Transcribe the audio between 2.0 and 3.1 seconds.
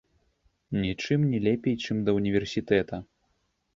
да ўніверсітэта!